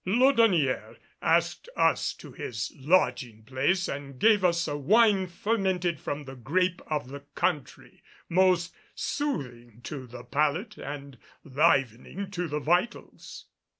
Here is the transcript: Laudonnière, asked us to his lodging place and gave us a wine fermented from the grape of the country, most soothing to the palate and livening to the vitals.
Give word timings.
Laudonnière, 0.03 0.95
asked 1.21 1.69
us 1.77 2.13
to 2.15 2.31
his 2.31 2.71
lodging 2.75 3.43
place 3.43 3.87
and 3.87 4.17
gave 4.17 4.43
us 4.43 4.67
a 4.67 4.75
wine 4.75 5.27
fermented 5.27 5.99
from 5.99 6.23
the 6.25 6.33
grape 6.35 6.81
of 6.87 7.09
the 7.09 7.19
country, 7.35 8.01
most 8.27 8.73
soothing 8.95 9.79
to 9.83 10.07
the 10.07 10.23
palate 10.23 10.75
and 10.75 11.19
livening 11.43 12.31
to 12.31 12.47
the 12.47 12.59
vitals. 12.59 13.45